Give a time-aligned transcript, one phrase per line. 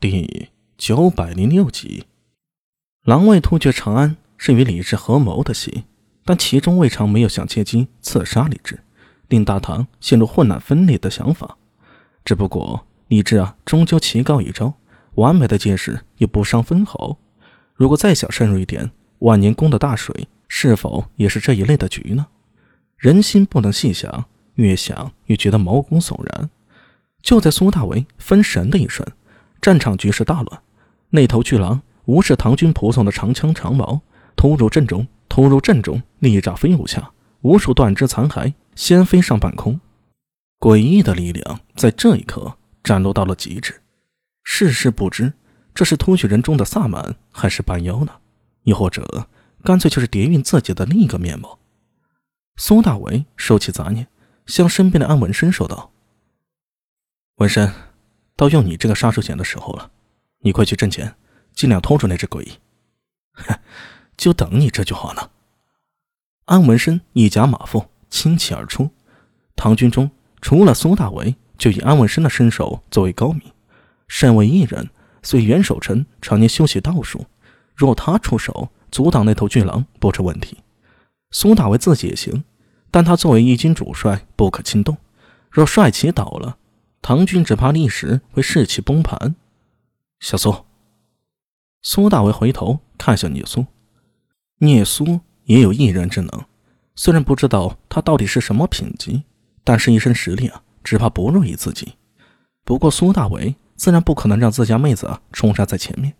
[0.00, 2.04] 第九百零六集，
[3.02, 5.86] 狼卫突厥长安是与李治合谋的戏，
[6.24, 8.78] 但其中未尝没有想借机刺杀李治，
[9.26, 11.58] 令大唐陷入混乱分裂的想法。
[12.24, 14.72] 只不过李治啊，终究棋高一招，
[15.16, 17.18] 完美的借势又不伤分毫。
[17.74, 22.28] 如果再想深入一点，万年宫的大水是否也是这一类的局呢？
[22.96, 26.48] 人心不能细想，越想越觉得毛骨悚然。
[27.20, 29.04] 就在苏大为分神的一瞬。
[29.60, 30.62] 战场局势大乱，
[31.10, 34.00] 那头巨狼无视唐军仆从的长枪长矛，
[34.36, 37.10] 突入阵中，突入阵中，利爪飞舞下，
[37.42, 39.80] 无数断肢残骸先飞上半空。
[40.58, 43.82] 诡异的力量在这一刻展露到了极致。
[44.44, 45.32] 世事不知，
[45.74, 48.12] 这是突厥人中的萨满还是半妖呢？
[48.62, 49.28] 又或者，
[49.62, 51.58] 干脆就是蝶韵自己的另一个面貌？
[52.56, 54.08] 苏大为收起杂念，
[54.46, 55.90] 向身边的安文生说道
[57.36, 57.72] ：“文生。”
[58.38, 59.90] 到用你这个杀手锏的时候了，
[60.42, 61.12] 你快去挣钱，
[61.56, 62.46] 尽量拖住那只鬼。
[63.32, 63.58] 哼，
[64.16, 65.30] 就等你这句话呢。
[66.44, 68.88] 安文生一夹马腹，轻骑而出。
[69.56, 70.08] 唐军中
[70.40, 73.42] 除了苏大为，就以安文生的身手最为高明。
[74.06, 74.88] 身为一人，
[75.24, 77.26] 虽袁守诚常年修习道术，
[77.74, 80.58] 若他出手阻挡那头巨狼，不成问题。
[81.32, 82.44] 苏大为自己也行，
[82.92, 84.96] 但他作为一军主帅，不可轻动。
[85.50, 86.57] 若帅旗倒了，
[87.00, 89.34] 唐军只怕立时会士气崩盘。
[90.20, 90.64] 小苏，
[91.80, 93.66] 苏大为回头看向聂苏，
[94.58, 96.44] 聂苏也有一人之能，
[96.96, 99.22] 虽然不知道他到底是什么品级，
[99.62, 101.94] 但是一身实力啊，只怕不弱于自己。
[102.64, 106.12] 不过苏大为自然不可能让自家妹子啊冲杀在前面，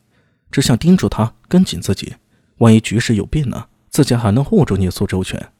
[0.50, 2.14] 只想叮嘱他跟紧自己，
[2.58, 5.52] 万一局势有变呢，自家还能护住聂苏周全。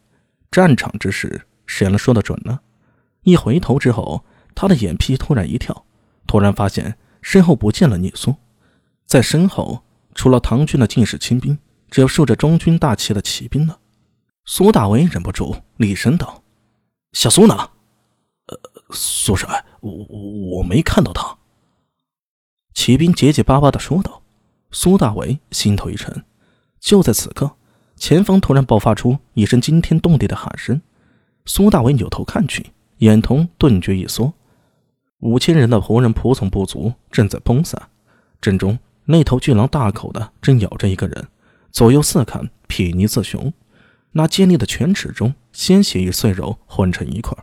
[0.51, 2.61] 战场之事，谁能说得准呢？
[3.23, 4.25] 一回头之后。
[4.61, 5.85] 他的眼皮突然一跳，
[6.27, 8.35] 突然发现身后不见了聂苏，
[9.07, 9.85] 在身后
[10.17, 11.57] 除了唐军的进士亲兵，
[11.93, 13.79] 只有竖着中军大旗的骑兵了。
[14.47, 16.43] 苏大为忍不住厉声道
[17.15, 17.55] ：“小苏呢
[18.51, 18.59] ？”“呃，
[18.91, 19.93] 苏帅，我
[20.57, 21.39] 我没看到他。”
[22.75, 24.23] 骑兵结结巴巴的说道。
[24.73, 26.25] 苏大为心头一沉。
[26.81, 27.53] 就在此刻，
[27.95, 30.83] 前方突然爆发出一声惊天动地的喊声。
[31.47, 34.35] 苏大为扭头看去，眼瞳顿觉一缩。
[35.21, 37.91] 五千人的仆人仆从部族正在崩散，
[38.41, 41.29] 阵中那头巨狼大口的正咬着一个人，
[41.73, 43.53] 左右四看，睥睨自雄。
[44.13, 47.37] 那尖利的犬齿中，鲜血与碎肉混成一块。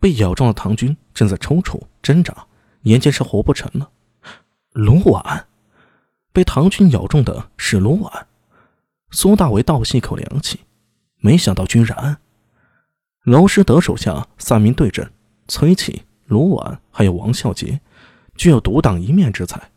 [0.00, 2.46] 被咬中的唐军正在抽搐挣扎，
[2.82, 3.90] 眼见是活不成了。
[4.72, 5.44] 卢绾，
[6.32, 8.22] 被唐军咬中的是卢绾。
[9.10, 10.60] 苏大为倒吸一口凉气，
[11.16, 12.18] 没想到居然，
[13.24, 15.10] 娄师德手下三名对阵，
[15.48, 16.02] 崔启。
[16.28, 17.80] 卢绾还有王孝杰，
[18.36, 19.70] 具有独当一面之才。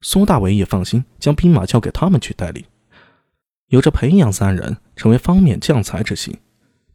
[0.00, 2.64] 苏大伟也放心将兵马交给他们去代理，
[3.66, 6.38] 有着培养三人成为方面将才之心。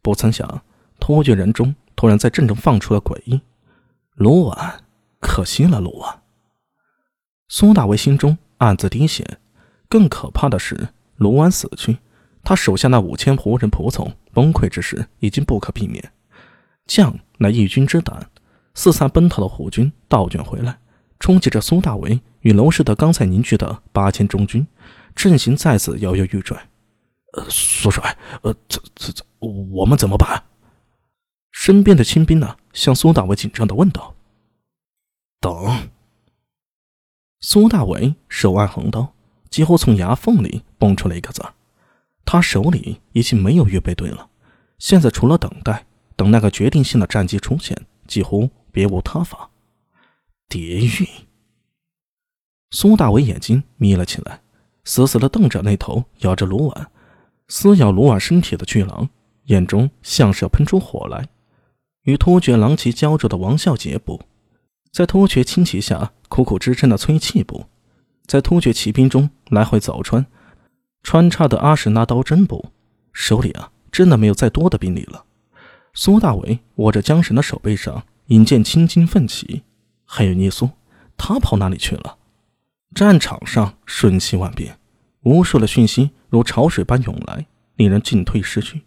[0.02, 0.62] 不曾想，
[0.98, 3.40] 突厥人中突然在阵中放出了诡异。
[4.14, 4.74] 卢绾，
[5.20, 6.16] 可惜了，卢绾。
[7.48, 9.38] 苏大伟心中暗自滴血。
[9.88, 11.98] 更可怕的是，卢绾死去，
[12.42, 16.12] 他手下那五千仆人仆从崩溃之时已经不可避免。
[16.86, 18.28] 将乃一军之胆。
[18.76, 20.78] 四散奔逃的虎军倒卷回来，
[21.18, 24.64] 冲击着苏大为与娄师德刚才凝聚的八千中军，
[25.14, 26.54] 阵型再次摇摇欲坠。
[27.32, 30.44] 呃，苏帅，呃，这这这，我们怎么办？
[31.50, 32.56] 身边的亲兵呢？
[32.74, 34.14] 向苏大为紧张的问道。
[35.40, 35.88] 等。
[37.40, 39.14] 苏大为手按横刀，
[39.48, 41.42] 几乎从牙缝里蹦出了一个字。
[42.26, 44.28] 他手里已经没有预备队了，
[44.78, 47.74] 现在除了等待，等那个决定性的战机出现，
[48.06, 48.50] 几乎。
[48.76, 49.48] 别无他法。
[50.50, 51.08] 蝶玉，
[52.72, 54.42] 苏大伟眼睛眯了起来，
[54.84, 56.84] 死死的瞪着那头咬着卢绾、
[57.48, 59.08] 撕咬卢绾身体的巨狼，
[59.44, 61.26] 眼中像是要喷出火来。
[62.02, 64.20] 与突厥狼骑交着的王孝杰部，
[64.92, 67.64] 在突厥轻骑下苦苦支撑的崔器部，
[68.26, 70.26] 在突厥骑兵中来回走穿，
[71.02, 72.66] 穿插的阿史那刀真部，
[73.14, 75.24] 手里啊，真的没有再多的兵力了。
[75.94, 78.04] 苏大伟握着缰绳的手背上。
[78.26, 79.62] 引见青筋奋起，
[80.04, 80.70] 还有聂苏，
[81.16, 82.18] 他跑哪里去了？
[82.94, 84.78] 战场上瞬息万变，
[85.22, 87.46] 无数的讯息如潮水般涌来，
[87.76, 88.82] 令人进退失据。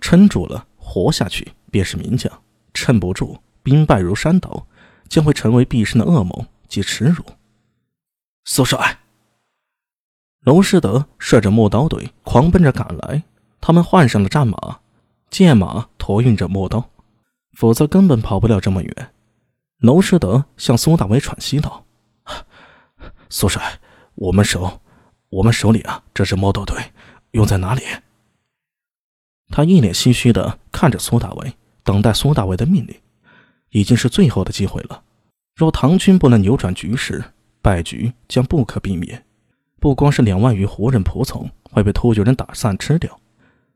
[0.00, 2.30] 撑住了，活下去便是名将；
[2.74, 4.66] 撑不住，兵败如山倒，
[5.08, 7.24] 将会成为毕生的噩梦及耻辱。
[8.44, 8.98] 苏帅，
[10.44, 13.22] 娄师德率着陌刀队狂奔着赶来，
[13.60, 14.80] 他们换上了战马，
[15.30, 16.90] 剑马驮运着陌刀。
[17.56, 19.14] 否则根本跑不了这么远。
[19.78, 21.86] 娄师德向苏大为喘息道
[23.30, 23.80] ：“苏帅，
[24.14, 24.82] 我们手，
[25.30, 26.76] 我们手里啊，这支猫头队
[27.30, 27.80] 用在哪里？
[29.48, 32.94] 他一脸唏嘘的看着苏大伟，等待苏大伟的命令。
[33.70, 35.02] 已经是最后的机会了。
[35.54, 37.22] 若唐军不能扭转局势，
[37.60, 39.24] 败局将不可避免。
[39.80, 43.18] 不光是两万余胡人仆从会被突厥人打散吃掉，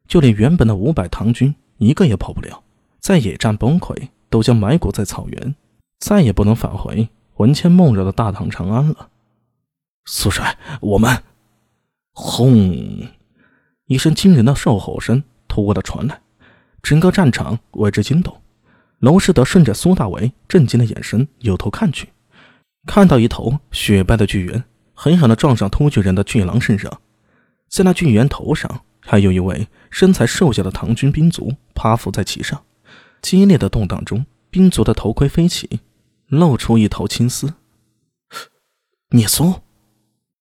[0.06, 2.62] 就连原本的五百唐军一个也跑不了。
[3.00, 5.54] 在野战崩溃，都将埋骨在草原，
[5.98, 9.08] 再也不能返回魂牵梦绕的大唐长安了。
[10.04, 11.22] 苏帅，我们！
[12.12, 13.08] 轰！
[13.86, 16.20] 一声惊人的兽吼声突兀的传来，
[16.82, 18.40] 整个战场为之惊动。
[18.98, 22.10] 娄世德顺着苏大为震惊的眼神扭头看去，
[22.86, 24.62] 看到一头雪白的巨猿
[24.92, 27.00] 狠狠地撞上突厥人的巨狼身上，
[27.68, 32.62] 在那巨猿头上还有一位身材瘦小的唐军兵卒趴伏在其上。
[33.22, 35.80] 激烈的动荡中，冰族的头盔飞起，
[36.26, 37.54] 露出一头青丝。
[39.10, 39.62] 聂松。